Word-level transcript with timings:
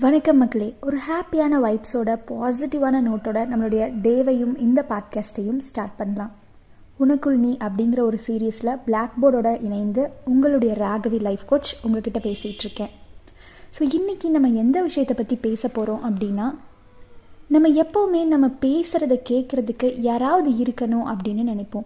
வணக்கம் 0.00 0.36
மக்களே. 0.36 0.74
ஒரு 0.80 0.98
ஹாப்பியான 1.08 1.54
வைப்ஸோட 1.64 2.10
பாசிட்டிவான 2.28 3.00
நோட்டோட 3.00 3.38
நம்மளுடைய 3.46 3.82
டேவையும் 4.02 4.56
இந்த 4.58 4.84
பாட்காஸ்ட்டையும் 4.88 5.58
ஸ்டார்ட் 5.58 5.96
பண்ணலாம். 5.96 6.32
உனக்குள் 7.00 7.36
நீ 7.36 7.56
அப்படிங்கிற 7.60 8.00
ஒரு 8.00 8.18
சீரீஸில் 8.26 8.78
பிளாக் 8.84 9.12
போர்டோட 9.22 9.62
இணைந்து 9.62 10.10
உங்களுடைய 10.24 10.74
ராகவி 10.74 11.20
லைஃப் 11.20 11.44
கோச் 11.46 11.76
உங்ககிட்ட 11.82 12.18
பேசிகிட்டு 12.18 12.64
இருக்கேன். 12.66 12.90
ஸோ 13.78 13.82
இன்றைக்கி 13.82 14.30
நம்ம 14.30 14.48
எந்த 14.48 14.82
விஷயத்தை 14.82 15.16
பற்றி 15.16 15.36
பேச 15.36 15.68
போகிறோம் 15.68 16.02
அப்படின்னா 16.10 16.54
நம்ம 17.48 17.68
எப்போவுமே 17.68 18.24
நம்ம 18.24 18.46
பேசுகிறத 18.60 19.20
கேட்குறதுக்கு 19.30 20.00
யாராவது 20.00 20.50
இருக்கணும் 20.50 21.06
அப்படின்னு 21.12 21.44
நினைப்போம். 21.52 21.84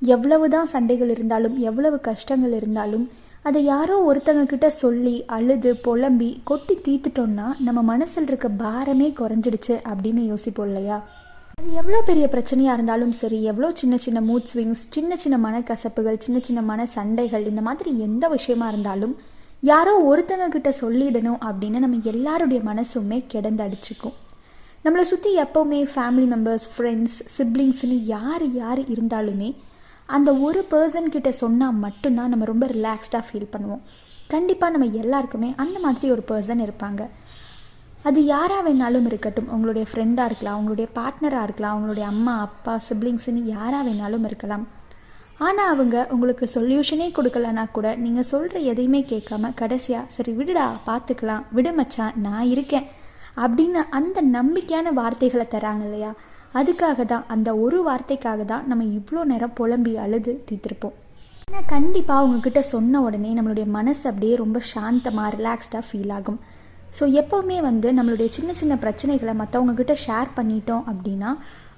எவ்வளவு 0.00 0.48
தான் 0.48 0.66
சண்டைகள் 0.66 1.08
இருந்தாலும் 1.08 1.58
எவ்வளவு 1.58 2.00
கஷ்டங்கள் 2.00 2.52
இருந்தாலும் 2.52 3.10
அதை 3.44 3.64
யாரோ 3.64 4.12
ஒருத்தங்க 4.12 4.44
கிட்ட 4.44 4.70
சொல்லி 4.70 5.24
அழுது 5.26 5.76
புலம்பி 5.76 6.40
கொட்டி 6.44 6.74
தீத்துட்டோம்னா 6.74 7.46
நம்ம 7.58 7.82
மனசில் 7.82 8.26
இருக்க 8.26 8.48
பாரமே 8.48 9.08
குறைஞ்சிடுச்சு 9.12 9.68
அப்படின்னு 9.68 10.26
யோசிப்போம் 10.26 10.66
இல்லையா? 10.66 11.04
அது 11.54 11.72
எவ்வளோ 11.72 12.02
பெரிய 12.06 12.28
பிரச்சனையாக 12.32 12.72
இருந்தாலும் 12.72 13.12
சரி 13.12 13.42
எவ்வளோ 13.42 13.70
சின்ன 13.74 13.96
சின்ன 13.96 14.20
மூட் 14.20 14.44
ஸ்விங்ஸ் 14.54 14.84
சின்ன 14.88 15.16
சின்ன 15.16 15.50
மனக்கசப்புகள் 15.50 16.18
சின்ன 16.18 16.40
சின்ன 16.40 16.62
மன 16.62 16.86
சண்டைகள் 16.86 17.46
இந்த 17.46 17.60
மாதிரி 17.60 17.98
எந்த 18.00 18.28
விஷயமா 18.28 18.68
இருந்தாலும் 18.68 19.16
யாரோ 19.60 19.92
ஒருத்தங்க 20.10 20.48
கிட்ட 20.48 20.72
சொல்லிடணும் 20.80 21.38
அப்படின்னு 21.40 21.78
நம்ம 21.78 21.98
எல்லாருடைய 22.02 22.62
மனசுமே 22.62 23.24
கிடந்தடிச்சுக்கும். 23.32 24.16
நம்மளை 24.84 25.00
சுற்றி 25.00 25.38
எப்போவுமே 25.38 25.86
ஃபேமிலி 25.94 26.26
மெம்பர்ஸ் 26.34 26.68
ஃப்ரெண்ட்ஸ் 26.78 27.20
சிப்ளிங்ஸ்னு 27.38 28.02
யார் 28.04 28.52
யார் 28.52 28.78
இருந்தாலுமே 28.78 29.54
அந்த 30.16 30.30
ஒரு 30.46 30.60
பர்சன் 30.72 31.12
கிட்ட 31.14 31.30
சொன்னால் 31.42 31.78
மட்டும்தான் 31.84 32.32
நம்ம 32.32 32.48
ரொம்ப 32.52 32.66
ரிலாக்ஸ்டாக 32.76 33.26
ஃபீல் 33.28 33.52
பண்ணுவோம். 33.54 33.82
கண்டிப்பாக 34.32 34.72
நம்ம 34.74 34.98
எல்லாருக்குமே 35.02 35.48
அந்த 35.64 35.78
மாதிரி 35.84 36.12
ஒரு 36.14 36.22
பர்சன் 36.30 36.62
இருப்பாங்க. 36.66 37.02
அது 38.08 38.20
யாராக 38.34 38.62
வேணாலும் 38.68 39.08
இருக்கட்டும். 39.10 39.50
உங்களுடைய 39.54 39.84
ஃப்ரெண்டாக 39.90 40.28
இருக்கலாம் 40.30 40.58
உங்களுடைய 40.60 40.86
பார்ட்னராக 40.98 41.46
இருக்கலாம் 41.48 41.76
உங்களுடைய 41.78 42.06
அம்மா 42.12 42.34
அப்பா 42.46 42.74
சிப்ளிங்ஸ்னு 42.88 43.42
யாராக 43.56 43.88
வேணாலும் 43.88 44.26
இருக்கலாம். 44.30 44.64
ஆனால் 45.46 45.70
அவங்க 45.74 45.96
உங்களுக்கு 46.14 46.46
சொல்யூஷனே 46.54 47.06
கொடுக்கலனா 47.18 47.64
கூட 47.76 47.88
நீங்கள் 48.04 48.28
சொல்கிற 48.32 48.58
எதையுமே 48.72 49.00
கேட்காம 49.12 49.52
கடைசியாக 49.60 50.10
சரி 50.16 50.32
விடுடா 50.32 50.66
பார்த்துக்கலாம். 50.88 51.44
விடுமச்சா 51.56 52.06
நான் 52.26 52.50
இருக்கேன். 52.54 52.88
அப்படின்னு 53.44 53.80
அந்த 53.98 54.18
நம்பிக்கையான 54.36 54.92
வார்த்தைகளை 55.00 55.46
தராங்க 55.50 55.84
இல்லையா? 55.88 56.12
அதுக்காக 56.60 57.04
தான் 57.12 57.24
அந்த 57.34 57.50
ஒரு 57.64 57.78
வார்த்தைக்காக 57.88 58.44
தான் 58.52 58.66
நம்ம 58.70 58.86
இவ்வளோ 58.98 59.22
நேரம் 59.32 59.54
புலம்பி 59.58 59.92
அழுது 60.04 60.32
தீர்த்திருப்போம். 60.48 60.96
ஆனால் 61.48 61.70
கண்டிப்பாக 61.74 62.24
உங்ககிட்ட 62.26 62.60
சொன்ன 62.74 63.00
உடனே 63.06 63.30
நம்மளுடைய 63.38 63.66
மனசு 63.78 64.04
அப்படியே 64.10 64.34
ரொம்ப 64.42 64.58
சாந்தமாக 64.72 65.30
ரிலாக்ஸ்டாக 65.38 65.84
ஃபீல் 65.88 66.12
ஆகும். 66.18 66.38
ஸோ 66.98 67.04
எப்போவுமே 67.20 67.58
வந்து 67.66 67.88
நம்மளுடைய 67.98 68.28
சின்ன 68.36 68.50
சின்ன 68.60 68.74
பிரச்சனைகளை 68.84 69.34
மற்றவங்கக்கிட்ட 69.40 69.94
ஷேர் 70.04 70.30
பண்ணிட்டோம் 70.38 70.84
அப்படின்னா 70.92 71.30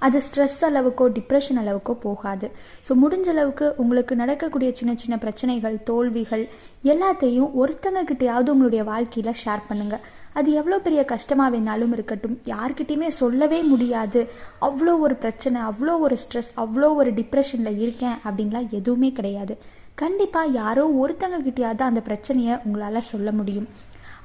அது 0.07 0.19
ஸ்ட்ரெஸ் 0.27 0.59
அளவுக்கோ 0.69 1.05
டிப்ரெஷன் 1.17 1.61
அளவுக்கோ 1.61 1.95
போகாது. 2.07 2.47
ஸோ 2.87 2.93
முடிஞ்ச 3.03 3.29
அளவுக்கு 3.35 3.67
உங்களுக்கு 3.83 4.15
நடக்கக்கூடிய 4.23 4.71
சின்ன 4.81 4.93
சின்ன 5.03 5.17
பிரச்சனைகள் 5.25 5.77
தோல்விகள் 5.91 6.45
எல்லாத்தையும் 6.93 7.53
ஒருத்தங்க 7.61 8.03
கிட்டையாவது 8.11 8.53
உங்களுடைய 8.55 8.85
வாழ்க்கையில் 8.93 9.39
ஷேர் 9.43 9.67
பண்ணுங்கள் 9.69 10.05
அது 10.39 10.49
எவ்வளோ 10.61 10.79
பெரிய 10.87 11.01
கஷ்டமாக 11.13 11.53
வேணாலும் 11.55 11.95
இருக்கட்டும். 11.97 12.37
யார்கிட்டையுமே 12.53 13.09
சொல்லவே 13.21 13.61
முடியாது. 13.73 14.21
அவ்வளோ 14.69 14.95
ஒரு 15.07 15.17
பிரச்சனை 15.25 15.61
அவ்வளோ 15.71 15.95
ஒரு 16.07 16.19
ஸ்ட்ரெஸ் 16.25 16.53
அவ்வளோ 16.65 16.91
ஒரு 17.01 17.13
டிப்ரெஷனில் 17.21 17.81
இருக்கேன் 17.85 18.17
அப்படின்லாம் 18.27 18.69
எதுவுமே 18.81 19.11
கிடையாது. 19.19 19.57
கண்டிப்பாக 20.03 20.55
யாரோ 20.61 20.85
ஒருத்தங்க 21.03 21.39
கிட்டையாவது 21.49 21.85
அந்த 21.91 22.03
பிரச்சனையை 22.11 22.55
உங்களால் 22.67 23.09
சொல்ல 23.13 23.31
முடியும். 23.41 23.69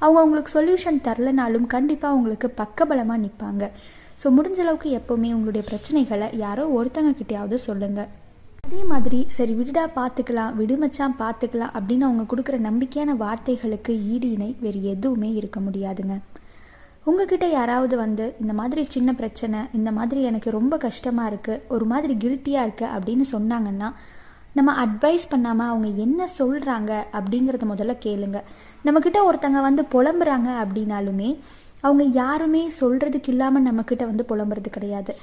அவங்க 0.04 0.20
உங்களுக்கு 0.26 0.52
சொல்யூஷன் 0.56 0.98
தரலனாலும் 1.06 1.66
கண்டிப்பாக 1.74 2.16
உங்களுக்கு 2.18 2.48
பக்கபலமாக 2.60 3.22
நிற்பாங்க 3.24 3.64
ஸோ 4.22 4.28
முடிஞ்ச 4.36 4.58
அளவுக்கு 4.64 4.88
எப்போவுமே 4.98 5.28
உங்களுடைய 5.36 5.62
பிரச்சனைகளை 5.68 6.26
யாரோ 6.44 6.64
ஒருத்தங்க 6.78 7.10
கிட்டையாவது 7.18 7.58
சொல்லுங்கள் 7.68 8.08
அதே 8.70 8.82
மாதிரி 8.90 9.18
சரி 9.34 9.52
விடுடா 9.58 9.82
பார்த்துக்கலாம் 9.96 10.50
விடுமச்சான் 10.58 11.14
பார்த்துக்கலாம் 11.22 11.72
அப்படின்னு 11.76 12.04
அவங்க 12.08 12.24
கொடுக்குற 12.32 12.56
நம்பிக்கையான 12.66 13.14
வார்த்தைகளுக்கு 13.22 13.92
ஈடினை 14.12 14.48
வேறு 14.60 14.80
எதுவுமே 14.92 15.30
இருக்க 15.38 15.58
முடியாதுங்க. 15.60 16.16
உங்ககிட்ட 17.06 17.46
யாராவது 17.54 17.96
வந்து 18.02 18.26
இந்த 18.42 18.52
மாதிரி 18.60 18.82
சின்ன 18.94 19.14
பிரச்சனை 19.20 19.62
இந்த 19.78 19.92
மாதிரி 19.96 20.20
எனக்கு 20.30 20.50
ரொம்ப 20.58 20.78
கஷ்டமாக 20.86 21.30
இருக்குது 21.32 21.62
ஒரு 21.76 21.88
மாதிரி 21.92 22.16
கில்ட்டியாக 22.24 22.66
இருக்குது 22.68 22.92
அப்படின்னு 22.98 23.26
சொன்னாங்கன்னா 23.34 23.88
நம்ம 24.58 24.76
அட்வைஸ் 24.84 25.26
பண்ணாமல் 25.32 25.72
அவங்க 25.72 25.90
என்ன 26.06 26.28
சொல்கிறாங்க 26.38 26.92
அப்படிங்கிறத 27.18 27.66
முதல்ல 27.72 27.98
கேளுங்க. 28.06 28.40
நம்மக்கிட்ட 28.86 29.20
ஒருத்தங்க 29.30 29.62
வந்து 29.68 29.84
புலம்புறாங்க 29.96 30.50
அப்படின்னாலுமே 30.62 31.32
அவங்க 31.84 32.06
யாருமே 32.22 32.64
சொல்கிறதுக்கு 32.80 33.32
இல்லாமல் 33.34 33.68
நம்மக்கிட்ட 33.68 34.04
வந்து 34.12 34.30
புலம்புறது 34.32 34.70
கிடையாது. 34.70 35.14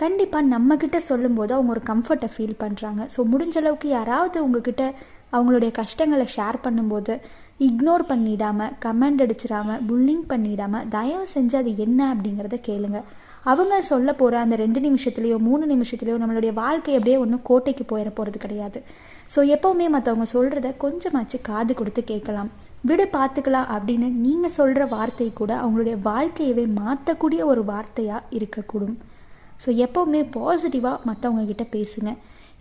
கண்டிப்பாக 0.00 0.50
நம்மக்கிட்ட 0.54 0.98
சொல்லும்போது 1.10 1.52
அவங்க 1.56 1.70
ஒரு 1.74 1.82
கம்ஃபர்ட்டை 1.90 2.28
ஃபீல் 2.32 2.58
பண்ணுறாங்க 2.62 3.02
ஸோ 3.14 3.20
முடிஞ்ச 3.32 3.56
அளவுக்கு 3.60 3.88
யாராவது 3.98 4.38
உங்ககிட்ட 4.46 4.82
அவங்களுடைய 5.36 5.70
கஷ்டங்களை 5.78 6.26
ஷேர் 6.34 6.58
பண்ணும்போது 6.64 7.14
இக்னோர் 7.66 8.04
பண்ணிடாமல் 8.10 8.74
கமெண்ட் 8.84 9.22
அடிச்சிடாமல் 9.24 9.80
புல்லிங் 9.88 10.26
பண்ணிடாமல் 10.32 10.88
தயவு 10.96 11.26
செஞ்சு 11.32 11.56
அது 11.60 11.70
என்ன 11.86 12.00
அப்படிங்கிறத 12.14 12.58
கேளுங்க. 12.68 13.00
அவங்க 13.50 13.74
சொல்ல 13.90 14.10
போகிற 14.20 14.38
அந்த 14.44 14.54
ரெண்டு 14.62 14.80
நிமிஷத்துலேயோ 14.86 15.36
மூணு 15.48 15.64
நிமிஷத்துலேயோ 15.72 16.16
நம்மளுடைய 16.22 16.52
வாழ்க்கை 16.62 16.94
அப்படியே 16.98 17.16
ஒன்றும் 17.24 17.44
கோட்டைக்கு 17.48 17.84
போயிட 17.90 18.10
போகிறது 18.18 18.38
கிடையாது. 18.44 18.78
ஸோ 19.34 19.40
எப்போவுமே 19.54 19.86
மற்றவங்க 19.96 20.26
சொல்கிறத 20.36 20.68
கொஞ்சமாச்சு 20.84 21.38
காது 21.50 21.74
கொடுத்து 21.80 22.02
கேட்கலாம். 22.12 22.50
விடு 22.88 23.04
பார்த்துக்கலாம் 23.18 23.68
அப்படின்னு 23.74 24.08
நீங்கள் 24.24 24.56
சொல்கிற 24.58 24.82
வார்த்தை 24.94 25.28
கூட 25.40 25.52
அவங்களுடைய 25.62 25.96
வாழ்க்கையவே 26.10 26.64
மாற்றக்கூடிய 26.80 27.40
ஒரு 27.52 27.64
வார்த்தையாக 27.72 28.26
இருக்கக்கூடும். 28.38 28.96
ஸோ 29.62 29.68
எப்போவுமே 29.84 30.22
பாசிட்டிவாக 30.36 31.04
மற்றவங்க 31.08 31.44
கிட்ட 31.50 31.64
பேசுங்க. 31.76 32.10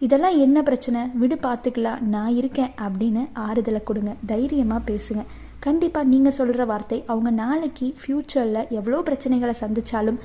இதெல்லாம் 0.06 0.38
என்ன 0.46 0.58
பிரச்சனை? 0.68 1.02
விடு 1.22 1.36
பார்த்துக்கலாம். 1.48 2.02
நான் 2.14 2.34
இருக்கேன் 2.40 2.72
அப்படின்னு 2.86 3.24
ஆறுதலை 3.48 3.82
கொடுங்க. 3.90 4.14
தைரியமாக 4.32 4.88
பேசுங்க. 4.92 5.24
கண்டிப்பாக 5.66 6.10
நீங்கள் 6.14 6.36
சொல்கிற 6.38 6.64
வார்த்தை 6.72 6.98
அவங்க 7.12 7.30
நாளைக்கு 7.44 7.88
ஃப்யூச்சரில் 8.00 8.60
எவ்வளோ 8.78 8.98
பிரச்சனைகளை 9.08 9.54
சந்தித்தாலும் 9.62 10.20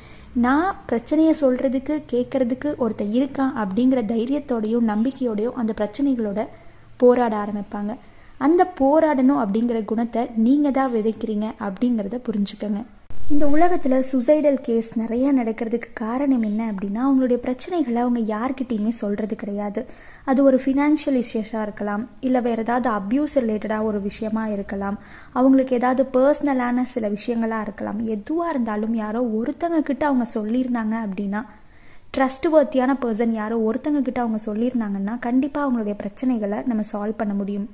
நான் 0.47 0.75
பிரச்சனையை 0.91 1.35
சொல்கிறதுக்கு 1.43 1.95
கேட்குறதுக்கு 2.13 2.71
ஒருத்தர் 2.85 3.15
இருக்கான் 3.19 3.55
அப்படிங்கிற 3.63 4.03
தைரியத்தோடையும் 4.13 4.89
நம்பிக்கையோடையும் 4.93 5.59
அந்த 5.63 5.75
பிரச்சனைகளோட 5.81 6.43
போராட 7.03 7.35
ஆரம்பிப்பாங்க. 7.45 7.93
அந்த 8.47 8.63
போராடணும் 8.81 9.43
அப்படிங்கிற 9.45 9.81
குணத்தை 9.93 10.23
நீங்கள் 10.47 10.77
தான் 10.79 10.93
விதைக்கிறீங்க 10.97 11.47
அப்படிங்கிறத 11.67 12.19
புரிஞ்சுக்கோங்க. 12.29 12.83
இந்த 13.33 13.47
உலகத்தில் 13.47 14.05
சுசைடல் 14.13 14.57
கேஸ் 14.63 14.99
நிறையா 14.99 15.29
நடக்கிறதுக்கு 15.41 15.89
காரணம் 15.93 16.43
என்ன 16.43 16.73
அப்படின்னா 16.73 17.01
அவங்களுடைய 17.09 17.39
பிரச்சனைகளை 17.45 17.95
அவங்க 17.95 18.21
யார்கிட்டையுமே 18.35 18.89
சொல்கிறது 18.89 19.37
கிடையாது. 19.37 19.87
அது 20.25 20.45
ஒரு 20.45 20.61
ஃபினான்ஷியல் 20.65 21.23
இஷ்யூஸாக 21.23 21.63
இருக்கலாம் 21.63 22.09
இல்லை 22.21 22.41
வேறு 22.41 22.63
ஏதாவது 22.63 22.89
அப்யூஸ் 22.91 23.37
ரிலேட்டடாக 23.37 23.83
ஒரு 23.83 24.01
விஷயமா 24.01 24.47
இருக்கலாம். 24.47 24.99
அவங்களுக்கு 25.33 25.75
ஏதாவது 25.75 26.09
பர்சனலான 26.13 26.83
சில 26.83 27.09
விஷயங்களாக 27.09 27.61
இருக்கலாம். 27.61 28.05
எதுவாக 28.05 28.51
இருந்தாலும் 28.51 28.95
யாரோ 28.95 29.23
ஒருத்தங்க 29.39 29.81
கிட்ட 29.81 30.07
அவங்க 30.07 30.27
சொல்லியிருந்தாங்க 30.35 30.97
அப்படின்னா 31.07 31.43
ட்ரஸ்ட் 32.17 32.49
வர்த்தியான 32.51 32.97
பர்சன் 33.03 33.35
யாரோ 33.43 33.59
ஒருத்தங்க 33.71 34.03
கிட்ட 34.03 34.21
அவங்க 34.21 34.41
சொல்லியிருந்தாங்கன்னா 34.47 35.19
கண்டிப்பாக 35.19 35.67
அவங்களுடைய 35.67 35.97
பிரச்சனைகளை 36.03 36.67
நம்ம 36.67 36.83
சால்வ் 36.93 37.21
பண்ண 37.23 37.35
முடியும். 37.35 37.69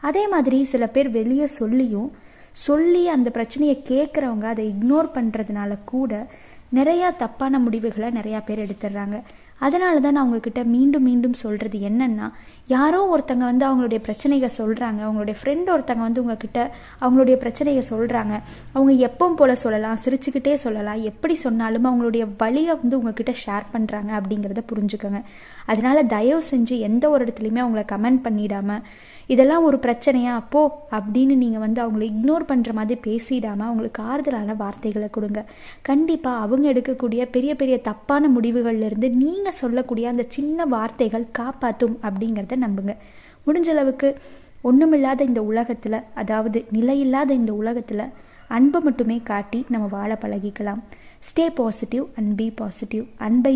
அதே 0.00 0.28
மாதிரி 0.28 0.64
சில 0.64 0.86
பேர் 0.86 1.10
வெளியே 1.10 1.46
சொல்லியும் 1.46 2.12
சொல்லி 2.52 3.08
அந்த 3.08 3.30
பிரச்சனையை 3.30 3.82
கேட்குறவங்க 3.88 4.44
அதை 4.44 4.74
இக்னோர் 4.74 5.08
பண்ணுறதுனால 5.14 5.78
கூட 5.84 6.26
நிறையா 6.74 7.16
தப்பான 7.16 7.58
முடிவுகளை 7.58 8.08
நிறையா 8.08 8.40
பேர் 8.44 8.58
எடுத்துடுறாங்க. 8.58 9.22
அதனால 9.60 10.00
தான் 10.00 10.16
நான் 10.16 10.26
உங்ககிட்ட 10.28 10.60
மீண்டும் 10.74 11.02
மீண்டும் 11.02 11.36
சொல்கிறது 11.42 11.78
என்னென்னா 11.88 12.26
யாரோ 12.66 13.00
ஒருத்தங்க 13.12 13.44
வந்து 13.50 13.64
அவங்களுடைய 13.68 14.00
பிரச்சனைகளை 14.06 14.50
சொல்கிறாங்க 14.58 15.00
அவங்களுடைய 15.06 15.36
ஃப்ரெண்ட் 15.40 15.68
ஒருத்தங்க 15.74 16.02
வந்து 16.06 16.22
உங்ககிட்ட 16.22 16.58
அவங்களுடைய 17.00 17.36
பிரச்சனையை 17.36 17.82
சொல்கிறாங்க 17.90 18.34
அவங்க 18.72 18.92
எப்பவும் 19.08 19.38
போல் 19.40 19.60
சொல்லலாம் 19.64 20.00
சிரிச்சுக்கிட்டே 20.04 20.54
சொல்லலாம் 20.64 21.02
எப்படி 21.02 21.34
சொன்னாலும் 21.44 21.88
அவங்களுடைய 21.90 22.24
வழியை 22.36 22.74
வந்து 22.82 22.98
உங்ககிட்ட 22.98 23.34
ஷேர் 23.44 23.66
பண்ணுறாங்க 23.74 24.10
அப்படிங்கிறத 24.18 24.64
புரிஞ்சுக்கோங்க. 24.72 25.22
அதனால 25.66 26.02
தயவு 26.14 26.42
செஞ்சு 26.50 26.74
எந்த 26.88 27.04
ஒரு 27.10 27.24
இடத்துலையுமே 27.24 27.62
அவங்கள 27.64 27.84
கமெண்ட் 27.94 28.24
பண்ணிடாமல் 28.26 28.84
இதெல்லாம் 29.26 29.64
ஒரு 29.68 29.78
பிரச்சனையா 29.86 30.34
அப்போ 30.42 30.60
அப்படின்னு 30.98 31.34
நீங்கள் 31.40 31.62
வந்து 31.64 31.80
அவங்கள 31.84 32.04
இக்னோர் 32.10 32.44
பண்ணுற 32.50 32.70
மாதிரி 32.72 33.00
பேசிடாமல் 33.06 33.68
அவங்களுக்கு 33.68 34.00
ஆறுதலான 34.02 34.54
வார்த்தைகளை 34.62 35.08
கொடுங்க. 35.16 35.40
கண்டிப்பாக 35.88 36.44
அவங்க 36.44 36.66
எடுக்கக்கூடிய 36.72 37.22
பெரிய 37.34 37.54
பெரிய 37.54 37.76
தப்பான 37.88 38.28
முடிவுகள்லேருந்து 38.36 39.10
நீங்கள் 39.14 39.47
சொல்லக்கூடிய 39.50 40.08
அந்த 40.08 40.24
சின்ன 40.28 40.64
வார்த்தைகள் 40.64 41.26
காப்பாற்றும் 41.32 41.98
அப்படிங்கிறத 42.02 42.56
நம்புங்க. 42.66 42.96
முடிஞ்ச 43.46 43.68
அளவுக்கு 43.68 44.18
ஒன்றுமில்லாத 44.62 45.24
இந்த 45.24 45.42
உலகத்தில் 45.42 45.98
அதாவது 46.14 46.64
நிலையில்லாத 46.72 47.30
இந்த 47.30 47.52
உலகத்தில் 47.52 48.04
அன்பை 48.48 48.80
மட்டுமே 48.80 49.20
காட்டி 49.24 49.64
நம்ம 49.68 49.86
வாழ 49.86 50.18
பழகிக்கலாம். 50.20 50.80
Stay 51.20 51.54
positive 51.54 52.04
and 52.16 52.36
be 52.36 52.50
positive 52.50 53.04
அன்பை 53.16 53.46